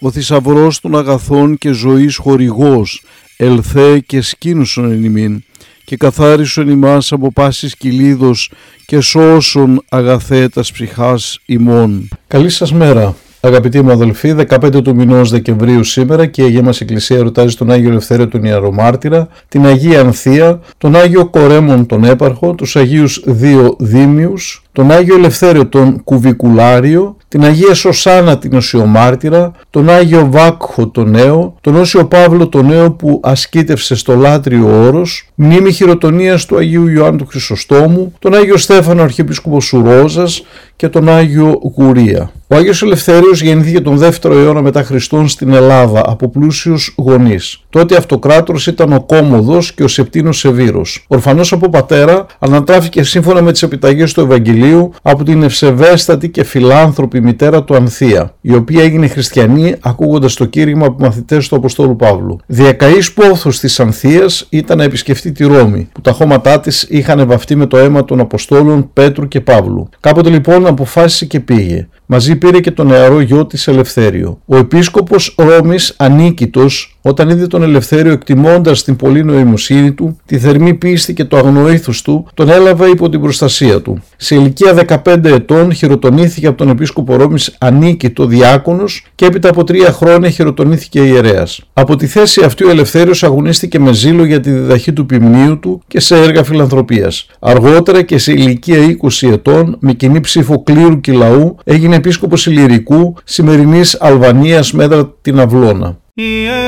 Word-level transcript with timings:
ο 0.00 0.10
θησαυρός 0.10 0.80
των 0.80 0.96
αγαθών 0.96 1.58
και 1.58 1.70
ζωής 1.72 2.16
χορηγός, 2.16 3.02
ελθέ 3.36 3.98
και 3.98 4.20
σκήνουσον 4.20 4.92
εν 4.92 5.04
ημίν, 5.04 5.42
και 5.84 5.96
καθάρισον 5.96 6.68
ημάς 6.68 7.12
από 7.12 7.32
πάσης 7.32 7.76
κυλίδος 7.76 8.50
και 8.86 9.00
σώσον 9.00 9.84
αγαθέτας 9.88 10.72
ψυχάς 10.72 11.38
ημών. 11.46 12.08
Καλή 12.26 12.50
σας 12.50 12.72
μέρα. 12.72 13.14
Αγαπητοί 13.42 13.82
μου 13.82 13.90
αδελφοί, 13.90 14.34
15 14.48 14.82
του 14.82 14.94
μηνός 14.94 15.30
Δεκεμβρίου 15.30 15.84
σήμερα 15.84 16.26
και 16.26 16.42
η 16.42 16.44
Αγία 16.44 16.62
μας 16.62 16.80
Εκκλησία 16.80 17.16
ερωτάζει 17.16 17.56
τον 17.56 17.70
Άγιο 17.70 17.90
Ελευθέριο 17.90 18.28
τον 18.28 18.44
Ιερομάρτυρα, 18.44 19.28
την 19.48 19.66
Αγία 19.66 20.00
Ανθία, 20.00 20.60
τον 20.78 20.96
Άγιο 20.96 21.26
Κορέμον 21.26 21.86
τον 21.86 22.04
Έπαρχο, 22.04 22.54
τους 22.54 22.76
Αγίους 22.76 23.22
Δύο 23.26 23.76
Δήμιους, 23.78 24.64
τον 24.72 24.90
Άγιο 24.90 25.14
Ελευθέριο 25.14 25.66
τον 25.66 26.04
Κουβικουλάριο, 26.04 27.16
την 27.28 27.44
Αγία 27.44 27.74
Σωσάνα 27.74 28.38
την 28.38 28.54
Οσιομάρτυρα, 28.54 29.52
τον 29.70 29.88
Άγιο 29.88 30.28
Βάκχο 30.30 30.88
τον 30.88 31.10
Νέο, 31.10 31.54
τον 31.60 31.76
Όσιο 31.76 32.04
Παύλο 32.04 32.48
τον 32.48 32.66
Νέο 32.66 32.92
που 32.92 33.20
ασκήτευσε 33.22 33.94
στο 33.94 34.14
Λάτριο 34.14 34.86
Όρος, 34.86 35.28
μνήμη 35.34 35.72
χειροτονίας 35.72 36.46
του 36.46 36.56
Αγίου 36.56 36.88
Ιωάννου 36.88 37.18
του 37.18 37.26
Χρυσοστόμου, 37.26 38.14
τον 38.18 38.34
Άγιο 38.34 38.56
Στέφανο 38.56 39.02
Αρχιεπίσκοπος 39.02 39.64
Σουρόζας 39.64 40.42
και 40.76 40.88
τον 40.88 41.08
Άγιο 41.08 41.58
Γουρία. 41.76 42.30
Ο 42.52 42.56
Άγιος 42.56 42.82
Ελευθέριος 42.82 43.42
γεννήθηκε 43.42 43.80
τον 43.80 44.00
2ο 44.00 44.30
αιώνα 44.30 44.62
μετά 44.62 44.82
Χριστόν 44.82 45.28
στην 45.28 45.52
Ελλάδα 45.52 46.02
από 46.06 46.28
πλούσιους 46.28 46.94
γονείς. 46.96 47.64
Τότε 47.70 47.96
αυτοκράτορος 47.96 48.66
ήταν 48.66 48.92
ο 48.92 49.00
Κόμοδος 49.00 49.72
και 49.72 49.82
ο 49.82 49.88
Σεπτίνος 49.88 50.38
Σεβίρος. 50.38 51.04
Ορφανός 51.08 51.52
από 51.52 51.68
πατέρα, 51.68 52.26
ανατράφηκε 52.38 53.02
σύμφωνα 53.02 53.42
με 53.42 53.52
τις 53.52 53.62
επιταγές 53.62 54.12
του 54.12 54.20
Ευαγγελίου 54.20 54.92
από 55.02 55.24
την 55.24 55.42
ευσεβέστατη 55.42 56.28
και 56.28 56.44
φιλάνθρωπη 56.44 57.20
μητέρα 57.20 57.64
του 57.64 57.74
Ανθία, 57.74 58.34
η 58.40 58.54
οποία 58.54 58.82
έγινε 58.82 59.06
χριστιανή 59.06 59.74
ακούγοντας 59.80 60.34
το 60.34 60.44
κήρυγμα 60.44 60.86
από 60.86 61.04
μαθητές 61.04 61.48
του 61.48 61.56
Αποστόλου 61.56 61.96
Παύλου. 61.96 62.38
Διακαής 62.46 63.12
πόθος 63.12 63.58
της 63.58 63.80
Ανθίας 63.80 64.46
ήταν 64.48 64.78
να 64.78 64.84
επισκεφτεί 64.84 65.32
τη 65.32 65.44
Ρώμη, 65.44 65.88
που 65.92 66.00
τα 66.00 66.12
χώματά 66.12 66.60
της 66.60 66.86
είχαν 66.88 67.26
βαφτεί 67.26 67.56
με 67.56 67.66
το 67.66 67.76
αίμα 67.76 68.04
των 68.04 68.20
Αποστόλων 68.20 68.90
Πέτρου 68.92 69.28
και 69.28 69.40
Παύλου. 69.40 69.88
Κάποτε 70.00 70.30
λοιπόν 70.30 70.66
αποφάσισε 70.66 71.24
και 71.24 71.40
πήγε. 71.40 71.88
Μαζί 72.12 72.36
πήρε 72.36 72.60
και 72.60 72.70
τον 72.70 72.86
νεαρό 72.86 73.20
γιο 73.20 73.46
της 73.46 73.68
Ελευθέριο. 73.68 74.40
Ο 74.46 74.56
επίσκοπος 74.56 75.34
Ρώμης 75.38 75.94
Ανίκητος 75.96 76.98
όταν 77.02 77.28
είδε 77.28 77.46
τον 77.46 77.62
Ελευθέριο 77.62 78.12
εκτιμώντας 78.12 78.84
την 78.84 78.96
πολύ 78.96 79.24
νοημοσύνη 79.24 79.92
του, 79.92 80.16
τη 80.26 80.38
θερμή 80.38 80.74
πίστη 80.74 81.14
και 81.14 81.24
το 81.24 81.36
αγνοήθους 81.36 82.02
του, 82.02 82.26
τον 82.34 82.48
έλαβε 82.48 82.86
υπό 82.86 83.08
την 83.08 83.20
προστασία 83.20 83.80
του. 83.80 84.02
Σε 84.16 84.34
ηλικία 84.34 85.02
15 85.04 85.24
ετών 85.24 85.72
χειροτονήθηκε 85.72 86.46
από 86.46 86.56
τον 86.56 86.68
επίσκοπο 86.68 87.16
Ρώμης 87.16 87.56
Ανίκητο 87.58 88.26
διάκονος 88.26 89.06
και 89.14 89.24
έπειτα 89.26 89.48
από 89.48 89.64
τρία 89.64 89.92
χρόνια 89.92 90.30
χειροτονήθηκε 90.30 91.00
ιερέας. 91.00 91.60
Από 91.72 91.96
τη 91.96 92.06
θέση 92.06 92.42
αυτή 92.42 92.64
ο 92.64 92.70
Ελευθέριος 92.70 93.22
αγωνίστηκε 93.22 93.78
με 93.78 93.92
ζήλο 93.92 94.24
για 94.24 94.40
τη 94.40 94.50
διδαχή 94.50 94.92
του 94.92 95.06
ποιμνίου 95.06 95.58
του 95.58 95.82
και 95.86 96.00
σε 96.00 96.16
έργα 96.16 96.44
φιλανθρωπίας. 96.44 97.26
Αργότερα 97.40 98.02
και 98.02 98.18
σε 98.18 98.32
ηλικία 98.32 98.78
20 99.20 99.28
ετών, 99.32 99.76
με 99.80 99.92
κοινή 99.92 100.20
ψήφο 100.20 100.62
κλήρου 100.62 101.00
και 101.00 101.12
λαού, 101.12 101.56
έγινε 101.64 101.96
επίσκοπος 101.96 102.46
Ηλυρικού, 102.46 103.16
σημερινής 103.24 103.96
Αλβανίας 104.00 104.72
μέτρα 104.72 105.14
την 105.22 105.40
Αυλώνα. 105.40 105.99
Ιερέων 106.14 106.64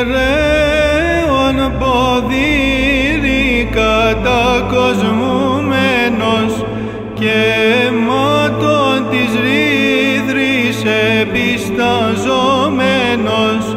ποδήρη 1.79 3.69
κατακοσμούμενος 3.73 6.65
και 7.15 7.91
μάτων 8.07 9.09
της 9.11 9.31
ρίδρης 9.41 10.85
επισταζόμενος 11.21 13.77